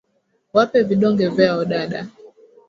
Wape 0.53 0.79
vidonge 0.89 1.27
vyao 1.35 1.61
dada. 1.75 2.01